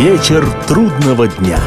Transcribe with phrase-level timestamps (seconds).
[0.00, 1.58] Вечер трудного дня.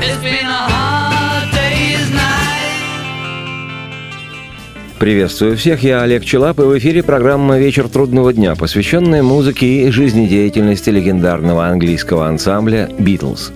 [4.98, 9.92] Приветствую всех, я Олег Челап, и в эфире программа «Вечер трудного дня», посвященная музыке и
[9.92, 13.52] жизнедеятельности легендарного английского ансамбля «Битлз».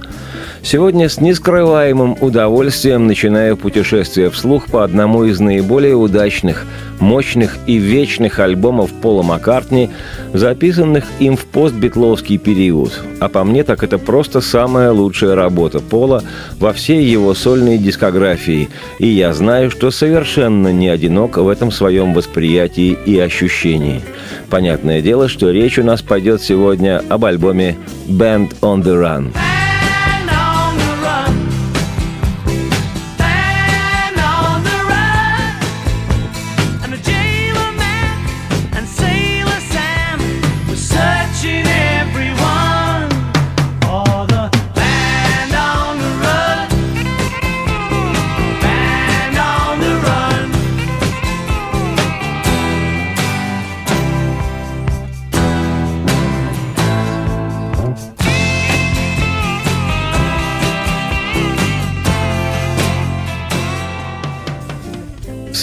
[0.69, 6.65] Сегодня с нескрываемым удовольствием начинаю путешествие вслух по одному из наиболее удачных,
[6.99, 9.91] мощных и вечных альбомов Пола Маккартни,
[10.33, 13.01] записанных им в постбитловский период.
[13.21, 16.21] А по мне так это просто самая лучшая работа Пола
[16.59, 18.67] во всей его сольной дискографии,
[18.99, 24.01] и я знаю, что совершенно не одинок в этом своем восприятии и ощущении.
[24.49, 27.77] Понятное дело, что речь у нас пойдет сегодня об альбоме
[28.09, 29.31] «Band on the Run».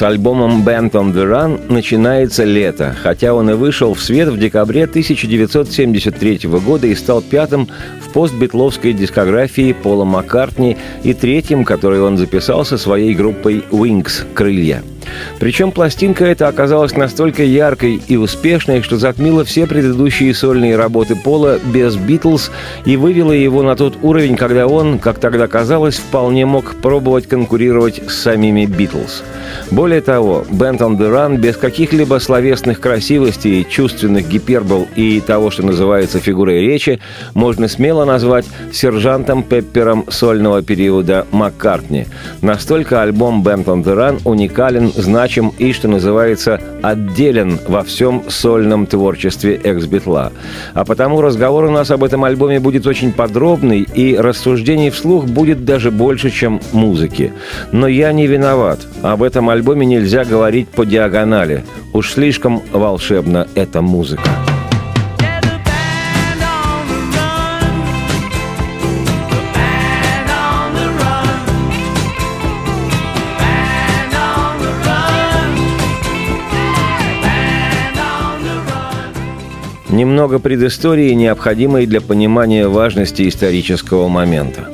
[0.04, 4.84] Альбомом «Band on the Run» начинается лето, хотя он и вышел в свет в декабре
[4.84, 7.68] 1973 года и стал пятым
[8.14, 14.82] постбитловской дискографии Пола Маккартни и третьим, который он записал со своей группой «Wings»— «Крылья».
[15.38, 21.58] Причем пластинка эта оказалась настолько яркой и успешной, что затмила все предыдущие сольные работы Пола
[21.72, 22.50] без «Битлз»
[22.84, 28.00] и вывела его на тот уровень, когда он, как тогда казалось, вполне мог пробовать конкурировать
[28.08, 29.22] с самими «Битлз».
[29.70, 35.64] Более того, «Band on the Run» без каких-либо словесных красивостей, чувственных гипербол и того, что
[35.64, 37.00] называется фигурой речи,
[37.34, 42.06] можно смело назвать сержантом Пеппером сольного периода Маккартни.
[42.42, 48.86] Настолько альбом «Band on the Run» уникален, значим и, что называется, отделен во всем сольном
[48.86, 50.32] творчестве экс-битла.
[50.74, 55.64] А потому разговор у нас об этом альбоме будет очень подробный, и рассуждений вслух будет
[55.64, 57.32] даже больше, чем музыки.
[57.72, 58.80] Но я не виноват.
[59.02, 61.64] Об этом альбоме нельзя говорить по диагонали.
[61.92, 64.30] Уж слишком волшебна эта музыка.
[79.94, 84.68] Немного предыстории, необходимой для понимания важности исторического момента.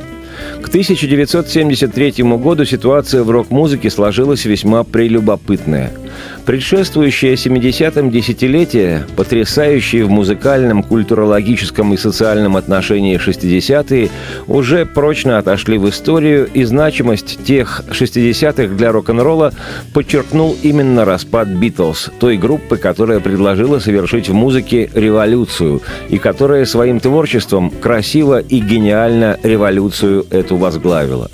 [0.62, 5.92] К 1973 году ситуация в рок-музыке сложилась весьма прелюбопытная–
[6.47, 14.08] Предшествующее 70-м десятилетие, потрясающие в музыкальном, культурологическом и социальном отношении 60-е,
[14.47, 19.53] уже прочно отошли в историю, и значимость тех 60-х для рок-н-ролла
[19.92, 27.00] подчеркнул именно распад «Битлз», той группы, которая предложила совершить в музыке революцию, и которая своим
[27.00, 31.30] творчеством красиво и гениально революцию эту возглавила.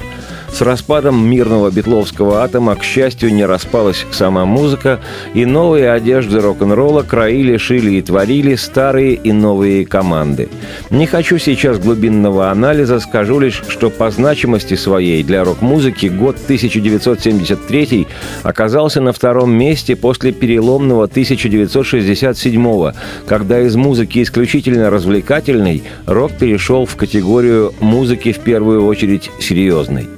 [0.56, 5.00] С распадом мирного битловского атома, к счастью, не распалась сама музыка,
[5.34, 10.49] и новые одежды рок-н-ролла краили, шили и творили старые и новые команды.
[10.89, 18.06] Не хочу сейчас глубинного анализа, скажу лишь, что по значимости своей для рок-музыки год 1973
[18.43, 22.93] оказался на втором месте после переломного 1967
[23.27, 30.09] когда из музыки исключительно развлекательной рок перешел в категорию музыки в первую очередь серьезной.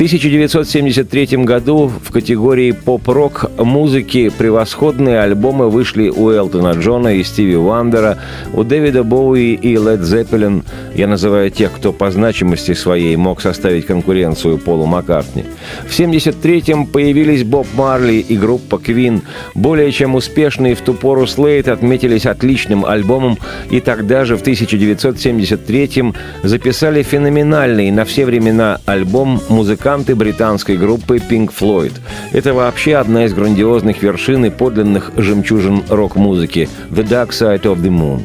[0.00, 7.56] В 1973 году в категории поп-рок музыки превосходные альбомы вышли у Элтона Джона и Стиви
[7.56, 8.16] Вандера,
[8.54, 10.64] у Дэвида Боуи и Лед Зеппелин.
[10.94, 15.44] Я называю тех, кто по значимости своей мог составить конкуренцию Полу Маккартни.
[15.86, 19.20] В 1973-м появились Боб Марли и группа Квин.
[19.54, 23.36] Более чем успешные в ту пору Слейт отметились отличным альбомом,
[23.70, 29.42] и тогда же в 1973-м записали феноменальный на все времена альбом
[29.90, 31.92] музыканты британской группы Pink Floyd.
[32.32, 37.90] Это вообще одна из грандиозных вершин и подлинных жемчужин рок-музыки «The Dark Side of the
[37.90, 38.22] Moon».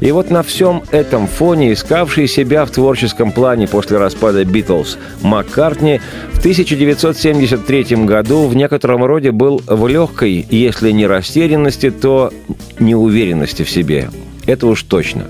[0.00, 6.00] И вот на всем этом фоне, искавший себя в творческом плане после распада Битлз, Маккартни
[6.32, 12.32] в 1973 году в некотором роде был в легкой, если не растерянности, то
[12.80, 14.08] неуверенности в себе.
[14.46, 15.24] Это уж точно.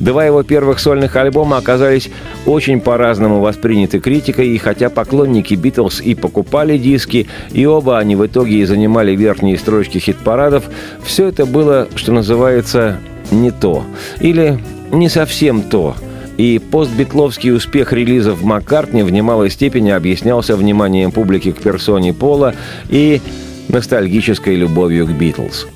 [0.00, 2.10] Два его первых сольных альбома оказались
[2.46, 8.26] очень по-разному восприняты критикой, и хотя поклонники Битлз и покупали диски, и оба они в
[8.26, 10.64] итоге и занимали верхние строчки хит-парадов,
[11.02, 12.98] все это было, что называется,
[13.30, 13.84] не то.
[14.20, 14.58] Или
[14.90, 15.94] не совсем то.
[16.38, 22.54] и постбитловский успех релизов Маккартни в немалой степени объяснялся вниманием публики к персоне Пола
[22.88, 23.20] и
[23.68, 25.66] ностальгической любовью к Битлз.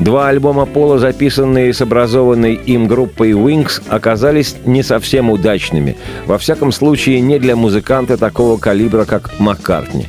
[0.00, 5.96] Два альбома Пола, записанные с образованной им группой Wings, оказались не совсем удачными.
[6.26, 10.08] Во всяком случае, не для музыканта такого калибра, как Маккартни.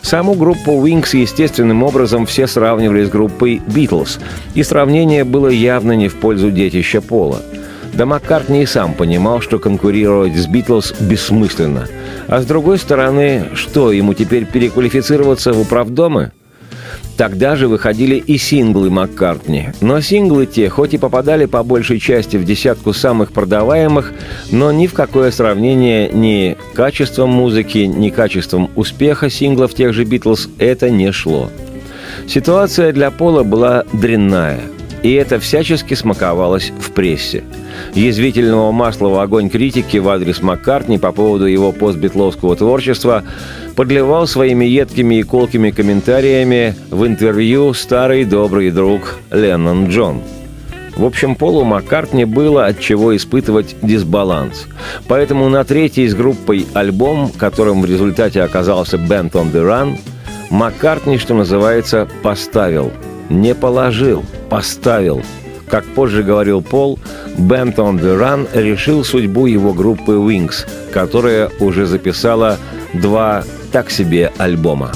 [0.00, 4.18] Саму группу Wings естественным образом все сравнивали с группой Beatles,
[4.54, 7.42] и сравнение было явно не в пользу детища Пола.
[7.92, 11.88] Да Маккартни и сам понимал, что конкурировать с Битлз бессмысленно.
[12.28, 16.32] А с другой стороны, что, ему теперь переквалифицироваться в управдомы?
[17.16, 19.70] Тогда же выходили и синглы Маккартни.
[19.80, 24.12] Но синглы те, хоть и попадали по большей части в десятку самых продаваемых,
[24.50, 30.50] но ни в какое сравнение ни качеством музыки, ни качеством успеха синглов тех же «Битлз»
[30.58, 31.50] это не шло.
[32.26, 34.60] Ситуация для Пола была дрянная,
[35.06, 37.44] и это всячески смаковалось в прессе–
[37.94, 43.22] язвительного масла в огонь критики в адрес Маккартни по поводу его постбитловского творчества
[43.74, 50.22] подливал своими едкими и колкими комментариями в интервью старый добрый друг Леннон Джон.
[50.96, 54.66] В общем, Полу Маккартни было от чего испытывать дисбаланс.
[55.06, 59.98] Поэтому на третий с группой альбом, которым в результате оказался «Band on the Run»,
[60.48, 62.92] Маккартни, что называется, поставил.
[63.28, 65.22] Не положил, поставил–
[65.68, 66.98] как позже говорил Пол,
[67.36, 72.56] Band on the Run решил судьбу его группы Wings, которая уже записала
[72.94, 74.92] два так себе альбома.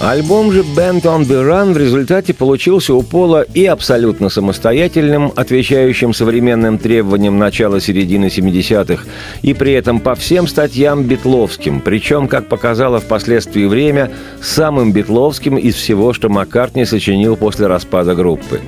[0.00, 6.14] Альбом же «Band on the Run» в результате получился у Пола и абсолютно самостоятельным, отвечающим
[6.14, 9.04] современным требованиям начала-середины 70-х,
[9.42, 15.74] и при этом по всем статьям битловским, причем, как показало впоследствии время, самым битловским из
[15.74, 18.62] всего, что Маккартни сочинил после распада группы.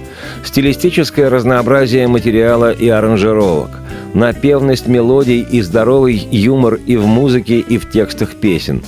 [0.44, 3.70] Стилистическое разнообразие материала и аранжировок–
[4.14, 8.82] напевность мелодий и здоровый юмор и в музыке, и в текстах песен.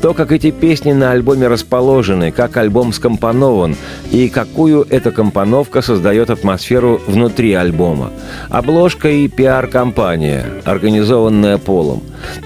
[0.00, 3.76] То, как эти песни на альбоме расположены, как альбом скомпонован
[4.12, 8.10] и какую эта компоновка создает атмосферу внутри альбома.
[8.50, 12.02] Обложка и пиар-компания, организованная Полом.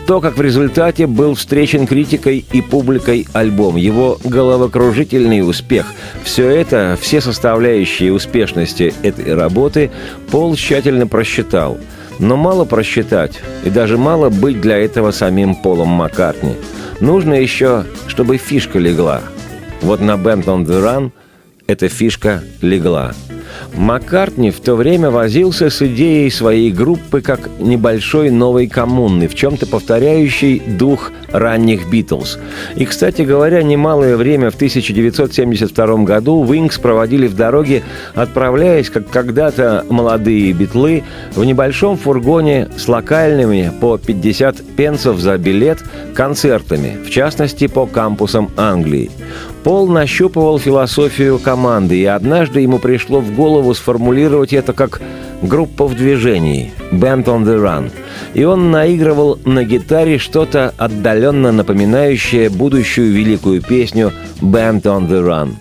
[0.06, 5.86] То, как в результате был встречен критикой и публикой альбом, его головокружительный успех.
[6.22, 9.90] Все это, все составляющие успешности этой работы
[10.30, 11.78] Пол тщательно просчитал.
[12.20, 16.54] Но мало просчитать, и даже мало быть для этого самим Полом Маккартни–
[17.00, 19.22] Нужно еще, чтобы фишка легла.
[19.80, 21.12] Вот на Band on
[21.66, 23.14] эта фишка легла–
[23.74, 29.66] Маккартни в то время возился с идеей своей группы как небольшой новой коммуны, в чем-то
[29.66, 32.38] повторяющей дух ранних «Битлз».
[32.76, 37.82] И, кстати говоря, немалое время в 1972 году Wings проводили в дороге,
[38.14, 45.78] отправляясь, как когда-то молодые битлы, в небольшом фургоне с локальными по 50 пенсов за билет
[46.14, 49.10] концертами, в частности, по кампусам Англии.
[49.62, 55.02] Пол нащупывал философию команды, и однажды ему пришло в голову сформулировать это как
[55.42, 57.90] группа в движении, band on the run.
[58.32, 65.54] И он наигрывал на гитаре что-то отдаленно напоминающее будущую великую песню «Band on the run».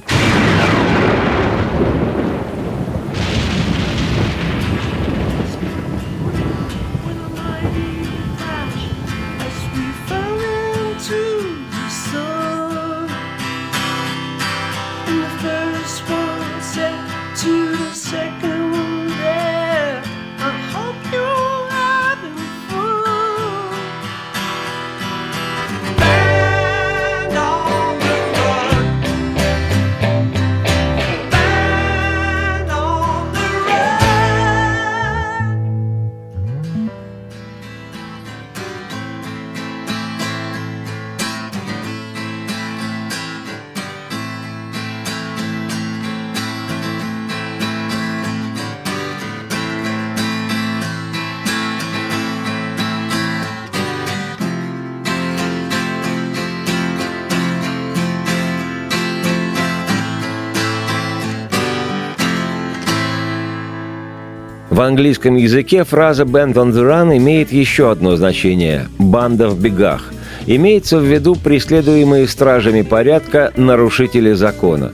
[64.89, 70.11] Английском языке фраза «band on the run» имеет еще одно значение– «банда в бегах».
[70.47, 74.91] Имеется в виду преследуемые стражами порядка нарушители закона.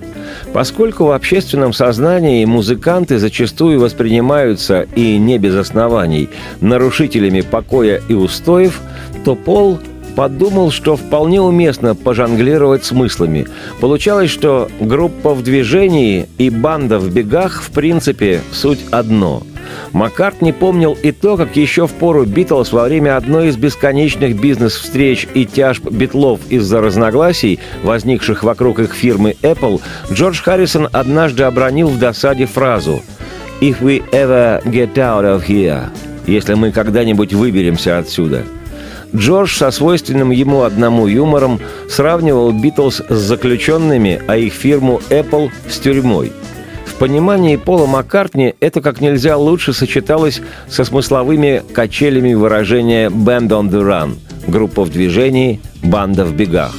[0.54, 6.30] Поскольку в общественном сознании музыканты зачастую воспринимаются, и не без оснований,
[6.62, 8.82] нарушителями покоя и устоев,
[9.24, 9.80] то Пол
[10.16, 13.48] подумал, что вполне уместно пожонглировать смыслами.
[13.80, 19.44] Получалось, что группа в движении и банда в бегах в принципе суть одно–
[19.92, 24.40] Маккарт не помнил и то, как еще в пору Битлз во время одной из бесконечных
[24.40, 29.82] бизнес-встреч и тяжб Битлов из-за разногласий, возникших вокруг их фирмы Apple,
[30.12, 33.02] Джордж Харрисон однажды обронил в досаде фразу
[33.62, 35.86] «If we ever get out of here»
[36.28, 38.44] «Если мы когда-нибудь выберемся отсюда».
[39.16, 45.80] Джордж со свойственным ему одному юмором сравнивал Битлз с заключенными, а их фирму Apple с
[45.80, 46.32] тюрьмой–
[46.96, 53.70] в понимании Пола Маккартни это как нельзя лучше сочеталось со смысловыми качелями выражения «band on
[53.70, 54.16] the run»—
[54.48, 56.74] группа в движении, банда в бегах.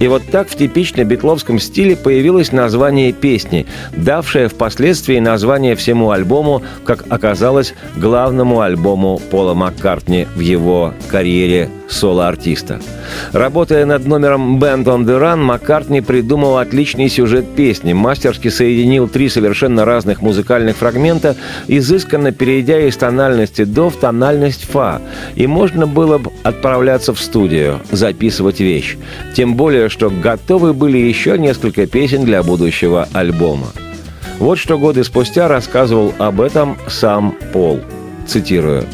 [0.00, 6.62] И вот так в типично битловском стиле появилось название песни, давшее впоследствии название всему альбому,
[6.84, 12.80] как оказалось, главному альбому Пола Маккартни в его карьере соло-артиста.
[13.32, 19.28] Работая над номером «Band on the Run», Маккартни придумал отличный сюжет песни, мастерски соединил три
[19.28, 25.00] совершенно разных музыкальных фрагмента, изысканно перейдя из тональности до в тональность фа,
[25.34, 28.96] и можно было бы отправляться в студию, записывать вещь.
[29.34, 33.68] Тем более, что готовы были еще несколько песен для будущего альбома.
[34.38, 37.80] Вот что годы спустя рассказывал об этом сам Пол.
[38.26, 38.84] Цитирую.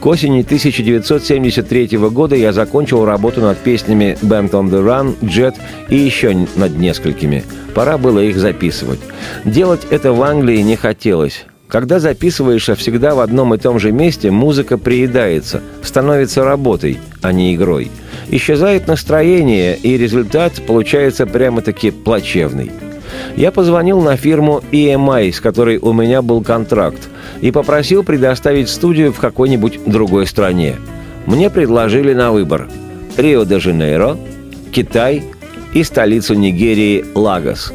[0.00, 5.54] К осени 1973 года я закончил работу над песнями «Band on the Run», «Jet»
[5.88, 7.44] и еще над несколькими.
[7.74, 9.00] Пора было их записывать.
[9.44, 11.44] Делать это в Англии не хотелось.
[11.68, 17.54] Когда записываешься всегда в одном и том же месте, музыка приедается, становится работой, а не
[17.54, 17.92] игрой.
[18.28, 22.72] Исчезает настроение, и результат получается прямо-таки плачевный.
[23.36, 27.08] Я позвонил на фирму EMI, с которой у меня был контракт,
[27.40, 30.76] и попросил предоставить студию в какой-нибудь другой стране.
[31.26, 32.68] Мне предложили на выбор
[33.16, 34.16] Рио-де-Жанейро,
[34.72, 35.22] Китай
[35.74, 37.72] и столицу Нигерии Лагос.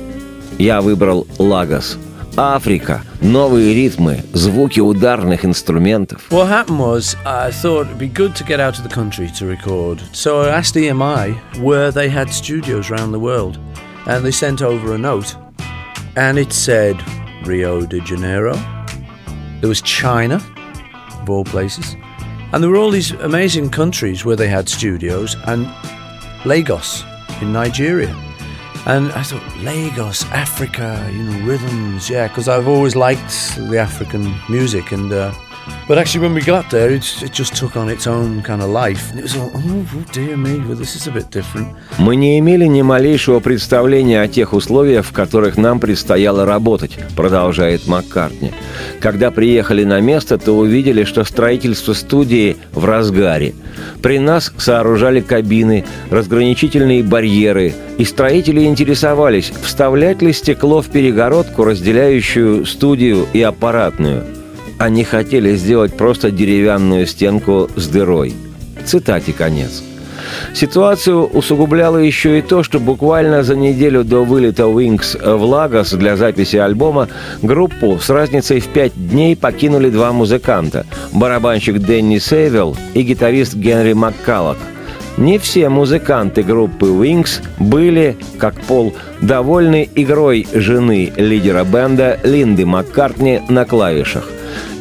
[0.57, 1.97] Я выбрал Лагос.
[2.37, 6.21] Африка, новые ритмы, звуки ударных инструментов.
[6.29, 6.65] What.
[14.07, 15.35] And they sent over a note.
[16.15, 17.01] And it said
[17.45, 18.55] Rio de Janeiro.
[19.59, 20.35] There was China,
[21.21, 21.95] of all places.
[22.53, 25.35] And there were all these amazing countries where they had studios.
[25.45, 25.67] And
[26.45, 27.03] Lagos
[27.41, 28.13] in Nigeria.
[28.85, 34.35] And I thought, Lagos, Africa, you know, rhythms, yeah, because I've always liked the African
[34.47, 34.91] music.
[34.91, 35.33] And, uh,
[35.87, 39.13] but actually, when we got there, it, just took on its own kind of life.
[39.15, 41.67] It was all, oh, oh dear me, well, this is a bit different.
[41.97, 47.87] Мы не имели ни малейшего представления о тех условиях, в которых нам предстояло работать, продолжает
[47.87, 48.51] Маккартни.
[48.99, 53.53] Когда приехали на место, то увидели, что строительство студии в разгаре.
[54.01, 62.65] При нас сооружали кабины, разграничительные барьеры, и строители интересовались, вставлять ли стекло в перегородку, разделяющую
[62.65, 64.44] студию и аппаратную.
[64.77, 68.33] Они хотели сделать просто деревянную стенку с дырой.
[68.85, 69.83] Цитате конец.
[70.53, 76.17] Ситуацию усугубляло еще и то, что буквально за неделю до вылета Wings в Лагос для
[76.17, 77.07] записи альбома
[77.41, 83.93] группу с разницей в пять дней покинули два музыканта– барабанщик Дэнни Сейвелл и гитарист Генри
[83.93, 84.57] Маккаллок.
[85.17, 93.41] Не все музыканты группы Wings были, как Пол, довольны игрой жены лидера бенда Линды Маккартни
[93.47, 94.29] на клавишах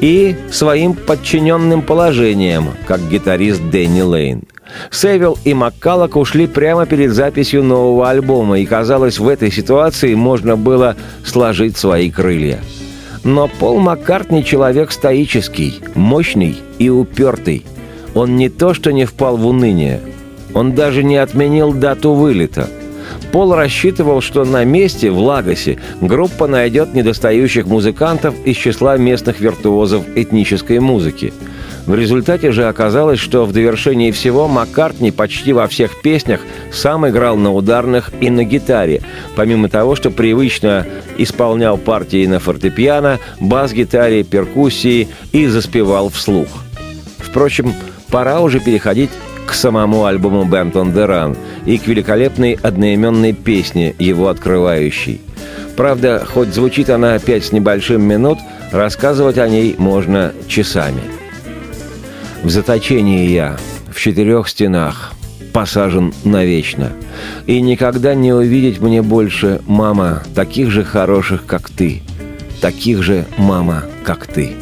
[0.00, 4.42] и своим подчиненным положением, как гитарист Дэнни Лейн–
[4.90, 10.56] Севил и Маккалок ушли прямо перед записью нового альбома, и казалось, в этой ситуации можно
[10.56, 12.60] было сложить свои крылья.
[13.22, 17.64] Но Пол Маккартни человек стоический, мощный и упертый.
[18.14, 20.00] Он не то что не впал в уныние,
[20.52, 22.68] он даже не отменил дату вылета.
[23.34, 30.04] Пол рассчитывал, что на месте, в Лагосе, группа найдет недостающих музыкантов из числа местных виртуозов
[30.14, 31.32] этнической музыки–
[31.86, 36.40] в результате же оказалось, что в довершении всего Маккартни почти во всех песнях
[36.72, 39.02] сам играл на ударных и на гитаре,
[39.36, 40.86] помимо того, что привычно
[41.18, 46.48] исполнял партии на фортепиано, бас-гитаре, перкуссии и заспевал вслух.
[47.18, 47.74] Впрочем,
[48.10, 49.10] пора уже переходить
[49.54, 55.20] к самому альбому «Band on the Run» и к великолепной одноименной песне, его открывающей.
[55.76, 58.38] Правда, хоть звучит она пять с небольшим минут,
[58.72, 61.02] рассказывать о ней можно часами–
[62.44, 63.56] в заточении я,
[63.90, 65.14] в четырех стенах,
[65.54, 66.92] посажен навечно.
[67.46, 72.02] И никогда не увидеть мне больше, мама, таких же хороших, как ты.
[72.60, 74.52] Таких же, мама, как ты.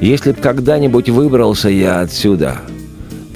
[0.00, 2.62] Если б когда-нибудь выбрался я отсюда,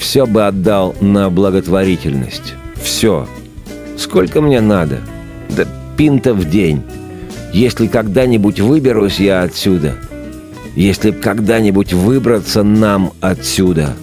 [0.02, 2.54] все бы отдал на благотворительность.
[2.82, 3.26] Все.
[3.96, 5.00] Сколько мне надо?
[5.48, 5.64] Да
[5.96, 6.82] пинта в день.
[7.52, 9.94] Если когда-нибудь выберусь я отсюда–
[10.74, 13.94] если когда-нибудь выбраться нам отсюда.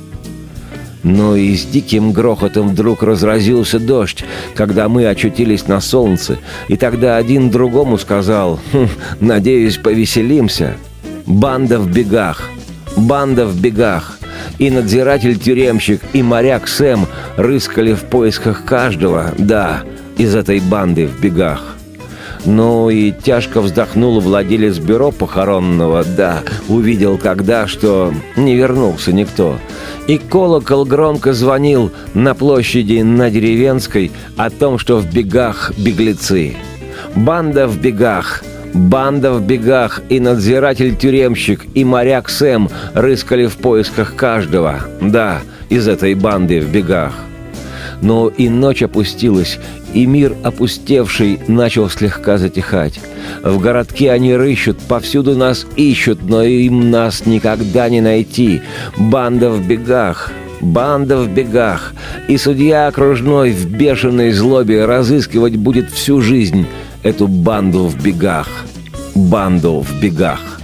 [1.01, 7.15] Но и с диким грохотом вдруг разразился дождь, когда мы очутились на солнце, и тогда
[7.15, 8.87] один другому сказал хм,
[9.19, 10.75] «Надеюсь, повеселимся».
[11.25, 12.49] Банда в бегах,
[12.97, 14.18] банда в бегах.
[14.57, 19.81] И надзиратель-тюремщик, и моряк Сэм рыскали в поисках каждого, да,
[20.17, 21.75] из этой банды в бегах.
[22.45, 29.59] Ну и тяжко вздохнул владелец бюро похоронного, да, увидел когда, что не вернулся никто.
[30.07, 36.55] И колокол громко звонил на площади на Деревенской о том, что в бегах беглецы.
[37.15, 44.81] Банда в бегах, Банда в бегах и надзиратель-тюремщик и моряк Сэм рыскали в поисках каждого,
[45.01, 47.13] да, из этой банды в бегах.
[48.01, 49.59] Но и ночь опустилась,
[49.93, 52.99] и мир, опустевший, начал слегка затихать.
[53.43, 58.61] В городке они рыщут, повсюду нас ищут, но им нас никогда не найти.
[58.97, 61.93] Банда в бегах, банда в бегах,
[62.27, 66.67] и судья окружной в бешеной злобе разыскивать будет всю жизнь
[67.03, 68.47] эту банду в бегах.
[69.15, 70.59] Банду в бегах.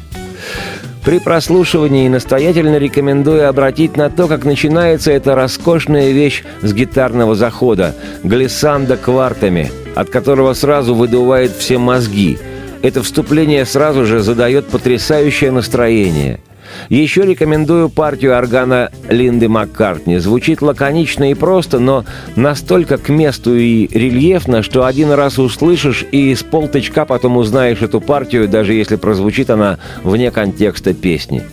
[1.04, 7.96] При прослушивании настоятельно рекомендую обратить на то, как начинается эта роскошная вещь с гитарного захода–
[8.24, 12.40] глиссанда квартами, от которого сразу выдувает все мозги.
[12.82, 16.40] Это вступление сразу же задает потрясающее настроение–
[16.90, 20.18] еще рекомендую партию органа Линды Маккартни.
[20.18, 26.34] Звучит лаконично и просто, но настолько к месту и рельефно, что один раз услышишь и
[26.34, 31.44] с полтычка потом узнаешь эту партию, даже если прозвучит она вне контекста песни.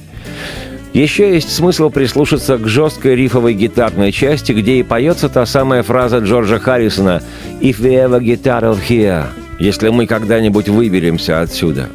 [0.93, 6.19] Еще есть смысл прислушаться к жесткой рифовой гитарной части, где и поется та самая фраза
[6.19, 7.23] Джорджа Харрисона
[7.63, 9.25] «If we ever get out of here»–
[9.59, 11.89] «Если мы когда-нибудь выберемся отсюда».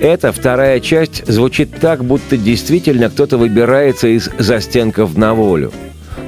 [0.00, 5.72] Эта вторая часть звучит так, будто действительно кто-то выбирается из застенков на волю.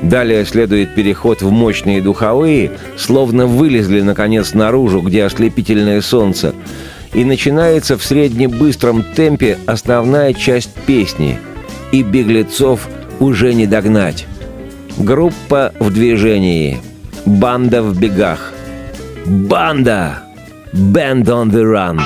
[0.02, 6.54] Далее следует переход в мощные духовые, словно вылезли, наконец, наружу, где ослепительное солнце.
[7.14, 11.38] И начинается в среднебыстром темпе основная часть песни.
[11.92, 12.88] И беглецов
[13.20, 14.26] уже не догнать.
[14.98, 16.80] Группа в движении.
[17.24, 18.52] Банда в бегах.
[19.26, 20.24] Банда!
[20.72, 22.00] Band on the run.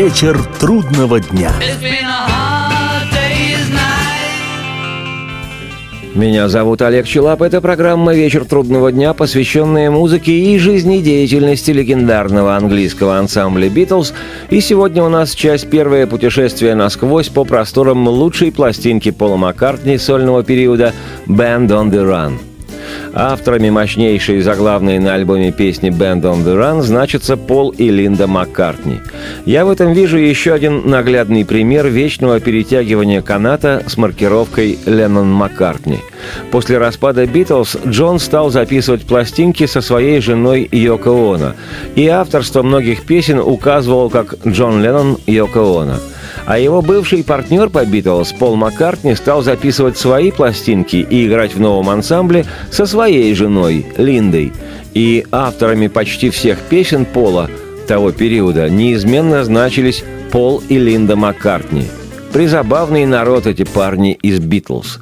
[0.00, 1.50] Вечер трудного дня.
[6.14, 7.42] Меня зовут Олег Челап.
[7.42, 14.14] Это программа «Вечер трудного дня», посвященная музыке и жизнедеятельности легендарного английского ансамбля «Битлз».
[14.50, 20.44] И сегодня у нас часть первое путешествие насквозь по просторам лучшей пластинки Пола Маккартни сольного
[20.44, 20.92] периода
[21.26, 22.47] «Band on the Run».
[23.14, 29.00] Авторами мощнейшей заглавной на альбоме песни «Band on the Run» значатся Пол и Линда Маккартни.
[29.44, 35.98] Я в этом вижу еще один наглядный пример вечного перетягивания каната с маркировкой «Леннон Маккартни».
[36.50, 41.54] После распада «Битлз» Джон стал записывать пластинки со своей женой Йоко Оно,
[41.94, 45.94] и авторство многих песен указывал как Джон Леннон Йоко Оно–
[46.48, 51.60] а его бывший партнер по «Битлз» Пол Маккартни стал записывать свои пластинки и играть в
[51.60, 54.54] новом ансамбле со своей женой Линдой.
[54.94, 57.50] И авторами почти всех песен Пола
[57.86, 61.84] того периода неизменно значились Пол и Линда Маккартни.
[62.32, 65.00] Призабавный народ эти парни из «Битлз».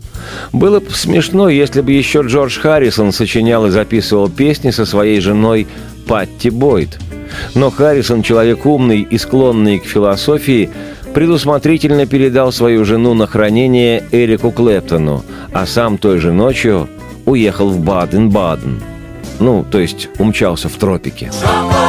[0.52, 5.68] Было бы смешно, если бы еще Джордж Харрисон сочинял и записывал песни со своей женой
[6.08, 6.98] Патти Бойд.
[7.54, 10.70] Но Харрисон, человек умный и склонный к философии,
[11.16, 16.90] предусмотрительно передал свою жену на хранение Эрику Клэптону, а сам той же ночью
[17.24, 18.82] уехал в Баден-Баден.
[19.40, 21.30] Ну, то есть умчался в тропики.
[21.42, 21.85] Gun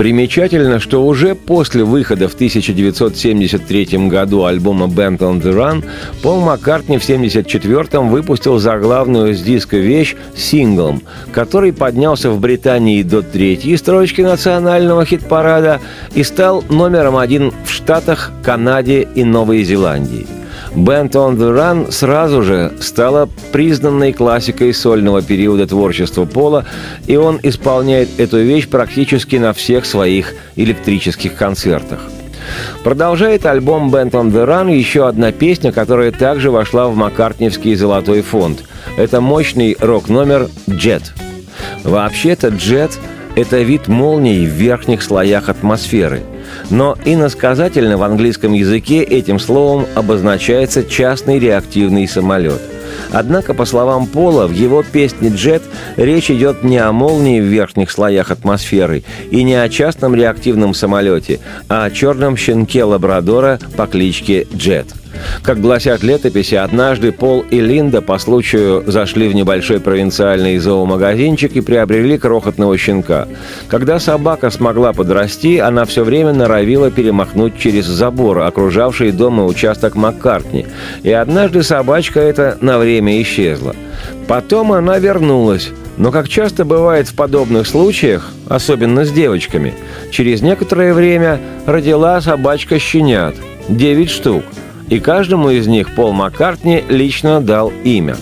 [0.00, 5.84] Примечательно, что уже после выхода в 1973 году альбома «Band on the Run»
[6.22, 11.02] Пол Маккартни в 1974 выпустил заглавную с диска вещь синглом,
[11.34, 15.82] который поднялся в Британии до третьей строчки национального хит-парада
[16.14, 20.26] и стал номером один в Штатах, Канаде и Новой Зеландии.
[20.74, 26.64] Band on the Run сразу же стала признанной классикой сольного периода творчества Пола,
[27.06, 32.00] и он исполняет эту вещь практически на всех своих электрических концертах.
[32.84, 38.22] Продолжает альбом Band on the Run еще одна песня, которая также вошла в Маккартневский золотой
[38.22, 38.64] фонд.
[38.96, 41.02] Это мощный рок-номер «Jet».
[41.84, 42.92] Вообще-то «Jet»—
[43.34, 46.22] это вид молний в верхних слоях атмосферы.
[46.70, 52.60] Но иносказательно в английском языке этим словом обозначается частный реактивный самолет.
[53.12, 55.62] Однако, по словам Пола, в его песне «Джет»
[55.96, 61.40] речь идет не о молнии в верхних слоях атмосферы и не о частном реактивном самолете,
[61.68, 64.99] а о черном щенке лабрадора по кличке Джет.
[65.42, 71.60] Как гласят летописи, однажды Пол и Линда по случаю зашли в небольшой провинциальный зоомагазинчик и
[71.60, 73.26] приобрели крохотного щенка.
[73.68, 79.94] Когда собака смогла подрасти, она все время норовила перемахнуть через забор, окружавший дом и участок
[79.94, 80.66] Маккартни.
[81.02, 83.74] И однажды собачка эта на время исчезла.
[84.28, 89.74] Потом она вернулась, но, как часто бывает в подобных случаях, особенно с девочками,
[90.10, 93.34] через некоторое время родила собачка щенят.
[93.68, 94.42] Девять штук–
[94.90, 98.16] и каждому из них Пол Маккартни лично дал имя.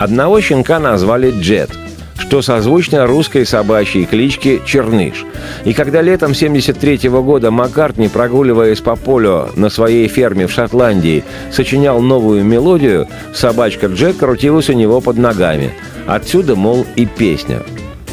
[0.00, 1.70] Одного щенка назвали Джет,
[2.18, 5.24] что созвучно русской собачьей кличке Черныш.
[5.64, 12.00] И когда летом 73 года Маккартни, прогуливаясь по полю на своей ферме в Шотландии, сочинял
[12.00, 15.72] новую мелодию, собачка Джет крутилась у него под ногами.
[16.06, 17.62] Отсюда, мол, и песня.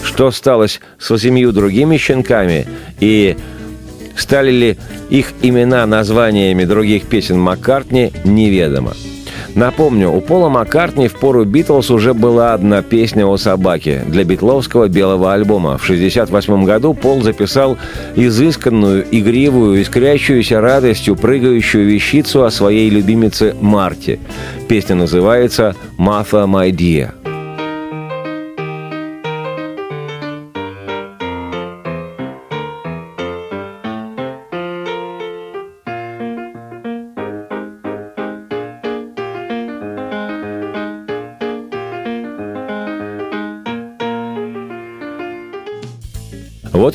[0.04, 2.68] Что сталось с восемью другими щенками
[3.00, 3.38] и
[4.16, 4.78] Стали ли
[5.10, 8.94] их имена названиями других песен Маккартни, неведомо.
[9.56, 14.88] Напомню, у Пола Маккартни в пору Битлз уже была одна песня о собаке для битловского
[14.88, 15.78] белого альбома.
[15.78, 17.78] В 1968 году Пол записал
[18.16, 24.20] изысканную, игривую, искрящуюся радостью прыгающую вещицу о своей любимице Марте.
[24.68, 27.23] Песня называется «Martha, my dear».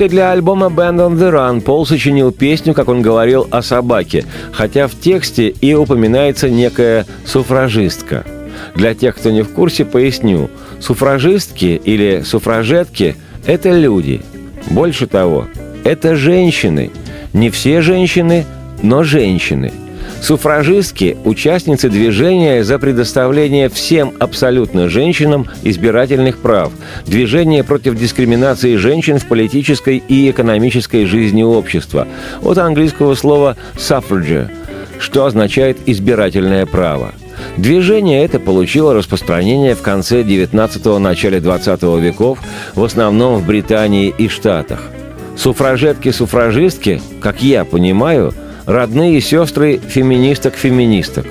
[0.00, 4.24] И для альбома Band on the Run Пол сочинил песню, как он говорил, о собаке,
[4.52, 8.24] хотя в тексте и упоминается некая суфражистка.
[8.76, 10.50] Для тех, кто не в курсе, поясню.
[10.78, 14.20] Суфражистки или суфражетки– это люди.
[14.70, 15.48] Больше того,
[15.82, 16.92] это женщины.
[17.32, 18.46] Не все женщины,
[18.82, 19.72] но женщины.
[20.20, 26.72] Суфражистки– участницы движения за предоставление всем абсолютно женщинам избирательных прав,
[27.06, 32.08] движение против дискриминации женщин в политической и экономической жизни общества,
[32.42, 34.50] от английского слова «suffrage»,
[34.98, 37.14] что означает «избирательное право».
[37.56, 42.40] Движение это получило распространение в конце 19-го, начале 20 веков,
[42.74, 44.80] в основном в Британии и Штатах.
[45.36, 48.34] Суфражетки-суфражистки, как я понимаю–
[48.68, 51.26] родные сестры феминисток-феминисток.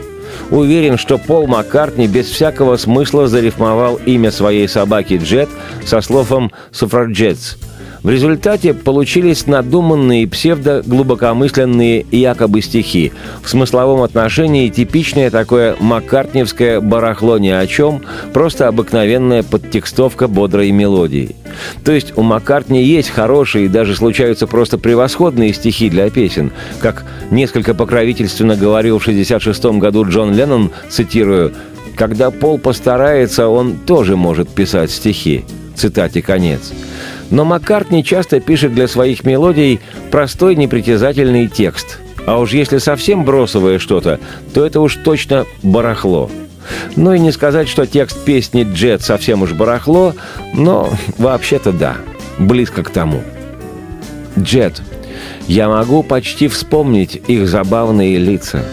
[0.49, 5.47] Уверен, что Пол Маккартни без всякого смысла зарифмовал имя своей собаки Джет
[5.85, 7.57] со словом «суфраджетс»,
[8.03, 13.11] в результате получились надуманные псевдо-глубокомысленные якобы стихи.
[13.41, 18.01] В смысловом отношении типичное такое маккартневское барахло ни о чем,
[18.33, 21.35] просто обыкновенная подтекстовка бодрой мелодии.
[21.83, 27.05] То есть у Маккартни есть хорошие и даже случаются просто превосходные стихи для песен, как
[27.31, 31.53] несколько покровительственно говорил в 1966 году Джон Леннон, цитирую,
[31.95, 35.43] «Когда Пол постарается, он тоже может писать стихи».
[35.75, 36.73] Цитате конец.
[37.29, 39.79] Но Маккартни часто пишет для своих мелодий
[40.11, 41.99] простой непритязательный текст.
[42.25, 44.19] А уж если совсем бросовое что-то,
[44.53, 46.29] то это уж точно барахло.
[46.95, 50.13] Ну и не сказать, что текст песни «Джет» совсем уж барахло,
[50.53, 51.95] но вообще-то да,
[52.37, 53.21] близко к тому.
[54.37, 54.81] «Джет»,
[55.47, 58.63] я могу почти вспомнить их забавные лица.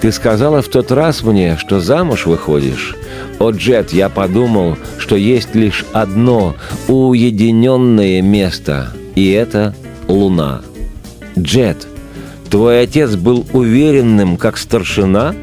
[0.00, 2.96] Ты сказала в тот раз мне, что замуж выходишь.
[3.42, 6.54] О, Джет, я подумал, что есть лишь одно
[6.86, 9.74] уединенное место, и это
[10.06, 10.60] Луна.
[11.36, 11.88] Джет,
[12.50, 15.34] твой отец был уверенным, как старшина?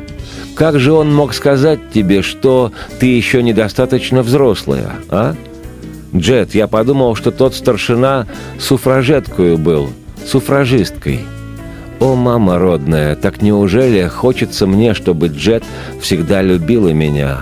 [0.56, 5.36] Как же он мог сказать тебе, что ты еще недостаточно взрослая, а?
[6.16, 8.28] Джет, я подумал, что тот старшина
[8.60, 9.90] суфражеткою был,
[10.26, 11.20] суфражисткой.
[12.00, 15.66] О, мама родная, так неужели хочется мне, чтобы Джет
[16.00, 17.40] всегда любила меня?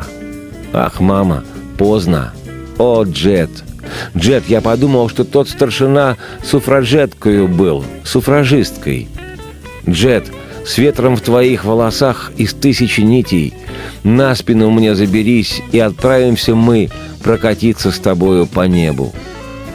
[0.74, 1.44] Ах, мама,
[1.78, 2.34] поздно.
[2.78, 3.50] О, Джет.
[4.16, 9.08] Джет, я подумал, что тот старшина суфражеткою был, суфражисткой.
[9.90, 10.26] Джет,
[10.66, 13.54] с ветром в твоих волосах из тысячи нитей.
[14.04, 16.90] На спину мне заберись, и отправимся мы
[17.24, 19.14] прокатиться с тобою по небу.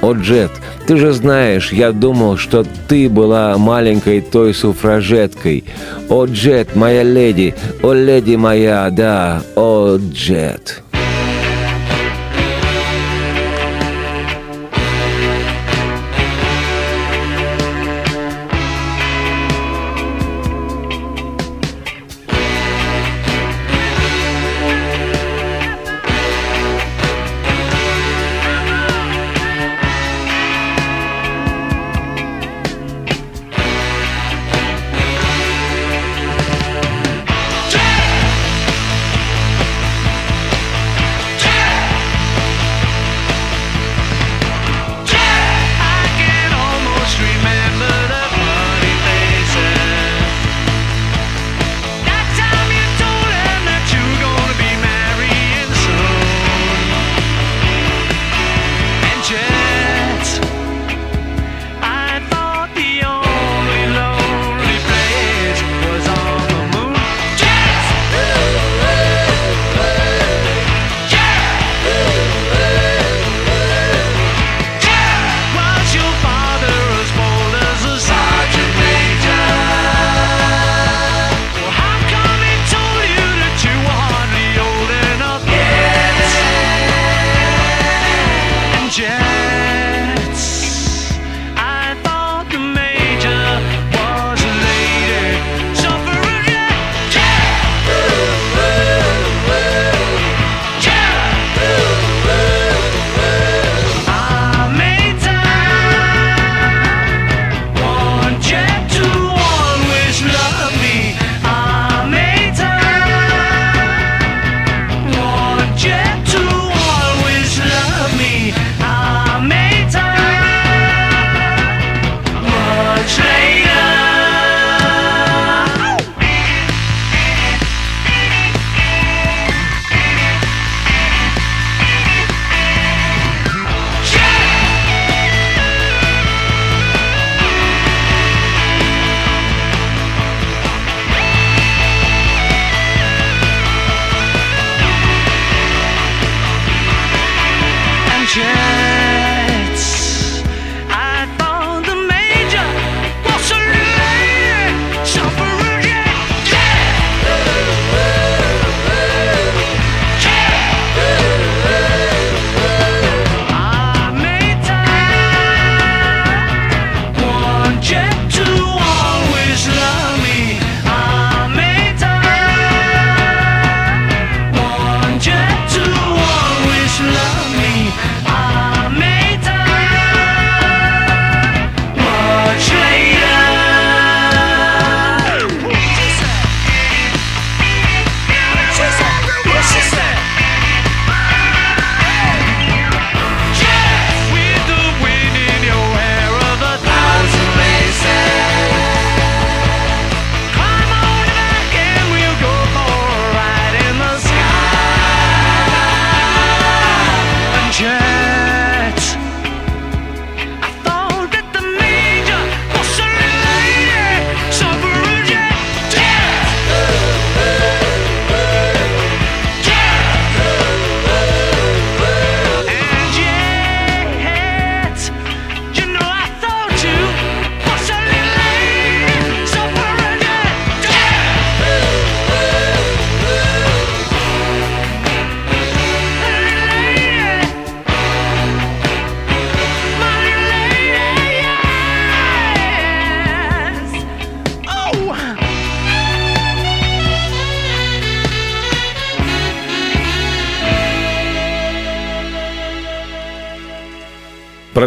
[0.02, 0.50] О, Джет,
[0.86, 5.62] ты же знаешь, я думал, что ты была маленькой той суфражеткой.
[6.08, 10.82] О, Джет, моя леди, о, леди моя, да, о, Джет.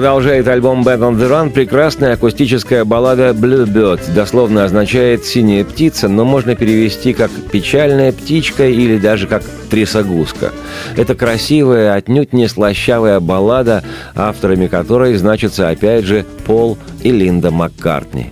[0.05, 4.13] Продолжает альбом Band on the Run прекрасная акустическая баллада Bluebird.
[4.13, 9.41] Дословно означает «синяя птица», но можно перевести как «печальная птичка» или даже как
[9.71, 10.51] «трясогузка».
[10.95, 13.83] Это красивая, отнюдь не слащавая баллада,
[14.13, 18.31] авторами которой значатся опять же Пол и Линда Маккартни.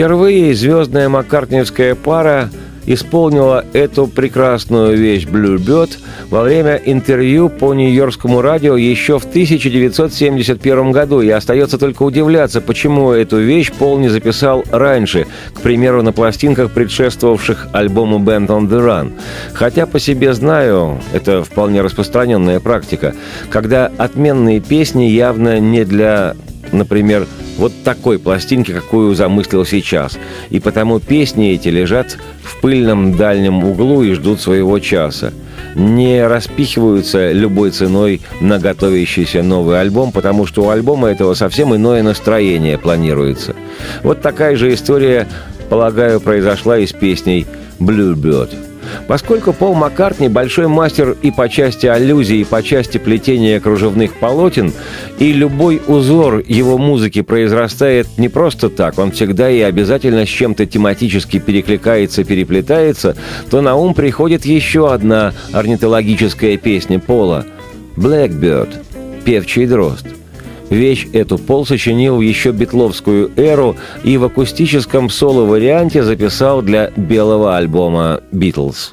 [0.00, 2.48] Впервые звездная маккартниевская пара
[2.86, 5.90] исполнила эту прекрасную вещь «Bluebird»
[6.30, 11.20] во время интервью по Нью-Йоркскому радио еще в 1971 году.
[11.20, 16.70] И остается только удивляться, почему эту вещь Пол не записал раньше, к примеру, на пластинках,
[16.70, 19.12] предшествовавших альбому «Band on the Run».
[19.52, 23.14] Хотя по себе знаю, это вполне распространенная практика,
[23.50, 26.36] когда отменные песни явно не для,
[26.72, 27.26] например,
[27.60, 30.18] вот такой пластинки, какую замыслил сейчас.
[30.48, 35.34] И потому песни эти лежат в пыльном дальнем углу и ждут своего часа.
[35.74, 42.02] Не распихиваются любой ценой на готовящийся новый альбом, потому что у альбома этого совсем иное
[42.02, 43.54] настроение планируется.
[44.02, 45.28] Вот такая же история,
[45.68, 47.46] полагаю, произошла и с песней
[47.78, 48.69] «Bluebird».
[49.08, 54.72] Поскольку Пол Маккартни большой мастер и по части аллюзий, и по части плетения кружевных полотен,
[55.18, 60.66] и любой узор его музыки произрастает не просто так, он всегда и обязательно с чем-то
[60.66, 63.16] тематически перекликается, переплетается,
[63.50, 67.46] то на ум приходит еще одна орнитологическая песня Пола
[67.96, 68.70] «Blackbird»—
[69.24, 70.19] «Певчий дрозд».
[70.70, 77.56] Вещь эту Пол сочинил в еще битловскую эру и в акустическом соло-варианте записал для белого
[77.56, 78.92] альбома «Битлз».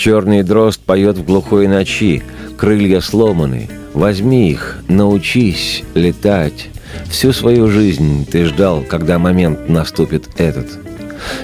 [0.00, 2.22] Черный дрозд поет в глухой ночи,
[2.56, 3.68] крылья сломаны.
[3.92, 6.70] Возьми их, научись летать.
[7.10, 10.68] Всю свою жизнь ты ждал, когда момент наступит этот.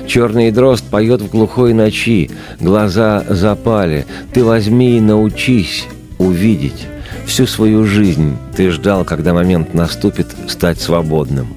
[0.06, 4.06] Черный дрозд поет в глухой ночи, глаза запали.
[4.32, 5.84] Ты возьми и научись
[6.16, 6.86] увидеть.
[7.26, 11.48] Всю свою жизнь ты ждал, когда момент наступит, стать свободным.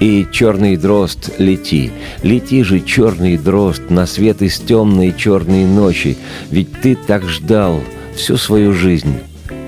[0.00, 6.16] И черный дрозд, лети, лети же, черный дрозд, на свет из темной черной ночи,
[6.50, 7.80] ведь ты так ждал
[8.14, 9.18] всю свою жизнь,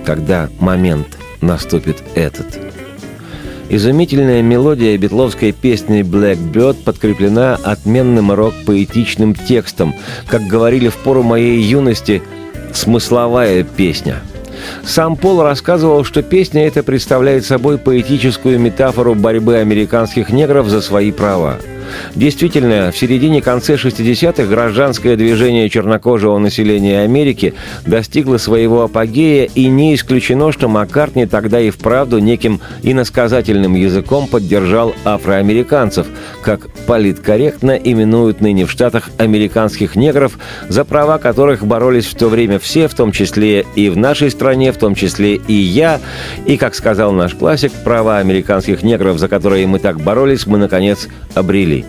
[0.04, 2.46] когда момент наступит этот.
[3.68, 9.92] Изумительная мелодия битловской песни «Blackbird» подкреплена отменным рок-поэтичным текстом,
[10.28, 12.22] как говорили в пору моей юности,
[12.72, 14.22] смысловая песня–
[14.84, 21.12] сам Пол рассказывал, что песня эта представляет собой поэтическую метафору борьбы американских негров за свои
[21.12, 21.56] права.
[22.14, 30.52] Действительно, в середине-конце 60-х гражданское движение чернокожего населения Америки достигло своего апогея, и не исключено,
[30.52, 36.06] что Маккартни тогда и вправду неким иносказательным языком поддержал афроамериканцев,
[36.42, 40.38] как политкорректно именуют ныне в Штатах американских негров,
[40.68, 44.72] за права которых боролись в то время все, в том числе и в нашей стране,
[44.72, 46.00] в том числе и я,
[46.44, 51.08] и, как сказал наш классик, права американских негров, за которые мы так боролись, мы, наконец,
[51.34, 51.85] обрели.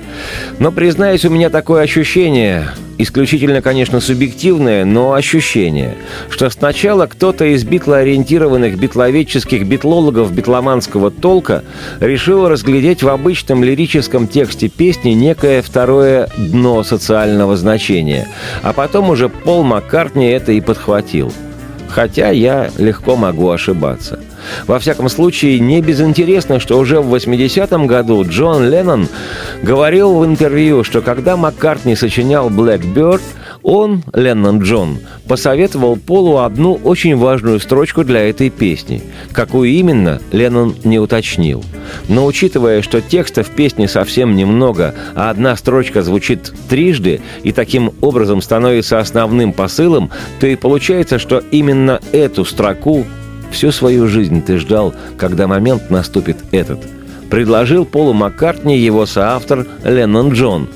[0.59, 5.95] Но, признаюсь, у меня такое ощущение, исключительно, конечно, субъективное, но ощущение,
[6.29, 11.63] что сначала кто-то из битлоориентированных битловедческих битлологов битломанского толка
[11.99, 18.27] решил разглядеть в обычном лирическом тексте песни некое второе дно социального значения,
[18.63, 21.31] а потом уже Пол Маккартни это и подхватил.
[21.89, 24.19] Хотя я легко могу ошибаться.
[24.65, 29.07] Во всяком случае, не безинтересно, что уже в 80-м году Джон Леннон
[29.61, 33.21] говорил в интервью, что когда Маккартни сочинял «Blackbird»,
[33.67, 39.03] он, Леннон Джон, посоветовал Полу одну очень важную строчку для этой песни.
[39.33, 41.65] Какую именно, Леннон не уточнил.
[42.07, 47.91] Но учитывая, что текста в песне совсем немного, а одна строчка звучит трижды и таким
[47.99, 53.05] образом становится основным посылом, то и получается, что именно эту строку
[53.51, 56.79] Всю свою жизнь ты ждал, когда момент наступит этот.
[57.29, 60.69] Предложил Полу Маккартни его соавтор Леннон Джон.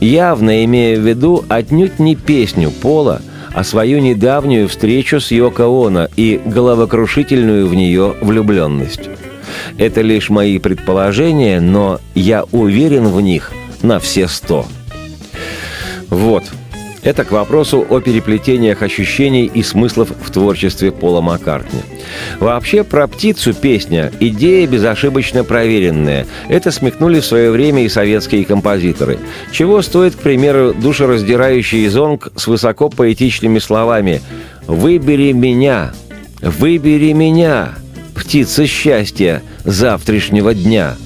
[0.00, 3.20] Явно имея в виду отнюдь не песню Пола,
[3.52, 9.10] а свою недавнюю встречу с Йоко Оно и головокрушительную в нее влюбленность.
[9.76, 14.66] Это лишь мои предположения, но я уверен в них на все сто.
[16.08, 16.44] Вот–
[17.02, 21.80] это к вопросу о переплетениях ощущений и смыслов в творчестве Пола Маккартни.
[22.38, 26.26] Вообще, про птицу песня– идея безошибочно проверенная.
[26.48, 29.18] Это смекнули в свое время и советские композиторы.
[29.50, 34.20] Чего стоит, к примеру, душераздирающий зонг с высоко поэтичными словами
[34.66, 35.92] «Выбери меня,
[36.42, 37.70] выбери меня,
[38.14, 40.96] птица счастья завтрашнего дня».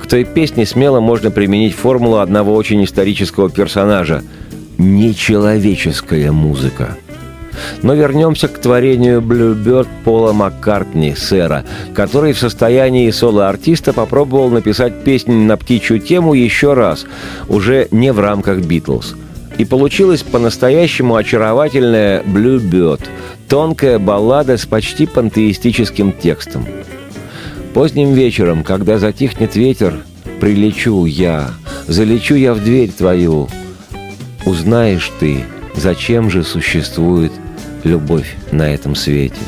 [0.00, 4.22] К той песне смело можно применить формулу одного очень исторического персонажа–
[4.78, 6.96] нечеловеческая музыка.
[7.82, 11.64] Но вернемся к творению Bluebird Пола Маккартни, сэра,
[11.94, 17.06] который в состоянии соло-артиста попробовал написать песню на птичью тему еще раз,
[17.48, 19.14] уже не в рамках «Битлз».
[19.56, 23.02] И получилась по-настоящему очаровательная «Bluebird»,
[23.48, 26.66] тонкая баллада с почти пантеистическим текстом.
[27.72, 29.94] Поздним вечером, когда затихнет ветер,
[30.40, 31.50] прилечу я,
[31.86, 33.48] залечу я в дверь твою,
[34.44, 37.32] узнаешь ты, зачем же существует
[37.82, 39.40] любовь на этом свете.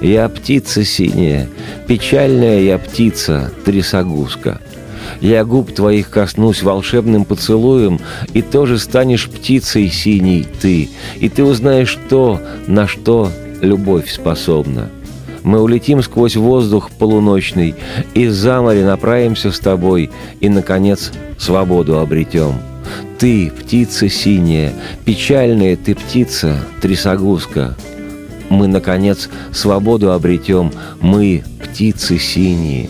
[0.00, 1.48] Я птица синяя,
[1.86, 4.60] печальная я птица, трясогузка.
[5.20, 8.00] Я губ твоих коснусь волшебным поцелуем,
[8.32, 10.88] и тоже станешь птицей синей ты,
[11.20, 13.30] и ты узнаешь то, на что
[13.60, 14.90] любовь способна.
[15.42, 17.74] Мы улетим сквозь воздух полуночный,
[18.14, 20.10] и за море направимся с тобой,
[20.40, 22.54] и, наконец, свободу обретем—
[23.18, 24.72] ты, птица синяя,
[25.04, 27.76] печальная ты птица, трясогузка.
[28.48, 32.88] Мы, наконец, свободу обретем, мы, птицы синие.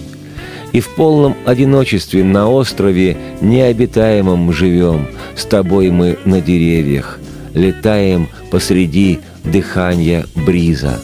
[0.73, 7.19] И в полном одиночестве на острове необитаемом живем, С тобой мы на деревьях,
[7.55, 11.01] летаем посреди дыхания бриза.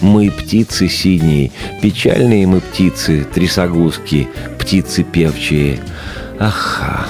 [0.00, 4.28] Мы птицы синие, печальные мы птицы, трясогузки,
[4.58, 5.78] птицы певчие.
[6.40, 7.06] Аха!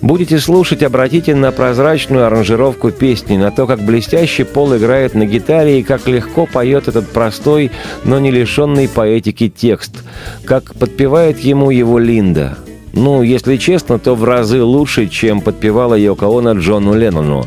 [0.00, 5.80] Будете слушать, обратите на прозрачную аранжировку песни, на то, как блестяще Пол играет на гитаре
[5.80, 7.72] и как легко поет этот простой,
[8.04, 10.04] но не лишенный поэтики текст,
[10.44, 12.58] как подпевает ему его Линда.
[12.92, 17.46] Ну, если честно, то в разы лучше, чем подпевала Йоко Оно Джону Леннону.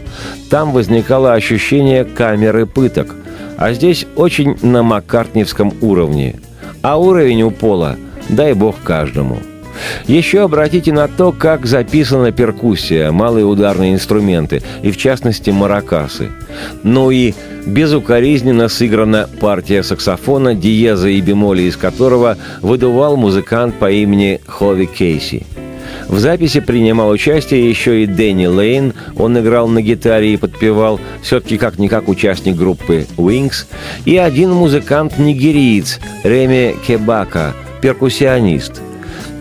[0.50, 3.16] Там возникало ощущение камеры пыток,
[3.58, 6.40] а здесь очень на маккартневском уровне.
[6.82, 7.96] А уровень у Пола,
[8.30, 9.38] дай бог каждому–
[10.08, 16.30] еще обратите на то, как записана перкуссия, малые ударные инструменты, и в частности маракасы.
[16.84, 17.34] Ну и
[17.66, 25.46] безукоризненно сыграна партия саксофона, диеза и бемоли из которого выдувал музыкант по имени Хови Кейси.
[26.08, 28.94] В записи принимал участие еще и Дэнни Лейн.
[29.16, 33.66] Он играл на гитаре и подпевал, все-таки как-никак участник группы Wings.
[34.06, 38.82] И один музыкант-нигериец Реми Кебака, перкуссионист–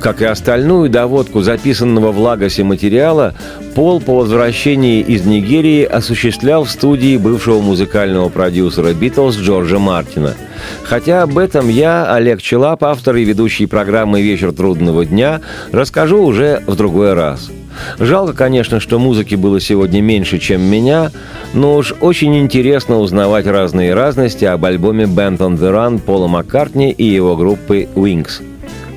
[0.01, 3.35] как и остальную доводку записанного в Лагосе материала,
[3.75, 10.35] Пол по возвращении из Нигерии осуществлял в студии бывшего музыкального продюсера «Битлз» Джорджа Мартина.
[10.83, 15.41] Хотя об этом я, Олег Челап, автор и ведущий программы «Вечер трудного дня»,
[15.71, 17.51] расскажу уже в другой раз.
[17.99, 21.13] Жалко, конечно, что музыки было сегодня меньше, чем меня,
[21.55, 26.91] но уж очень интересно узнавать разные разности об альбоме «Band on the Run» Пола Маккартни
[26.91, 28.43] и его группы «Wings».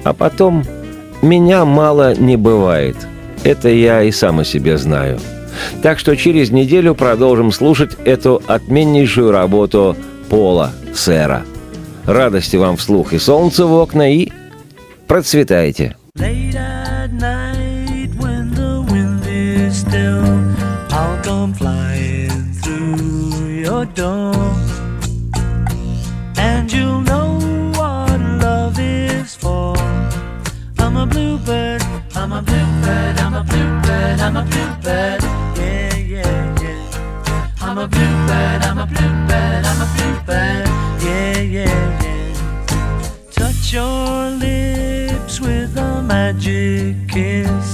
[0.03, 0.63] А потом
[1.23, 2.97] меня мало не бывает.
[3.45, 5.19] Это я и сам о себе знаю.
[5.81, 9.95] Так что через неделю продолжим слушать эту отменнейшую работу
[10.29, 11.43] Пола Сэра.
[12.05, 14.33] Радости вам вслух и солнце в окна, и
[15.07, 15.95] процветайте!
[23.95, 24.62] Late.
[32.23, 35.23] I'm a bluebird, I'm a bluebird, I'm a bluebird.
[35.57, 37.51] Yeah, yeah, yeah.
[37.59, 40.67] I'm a bluebird, I'm a bluebird, I'm a bluebird.
[41.03, 43.29] Yeah, yeah, yeah.
[43.29, 47.72] Touch your lips with a magic kiss.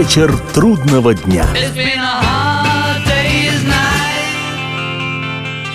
[0.00, 1.44] вечер трудного дня.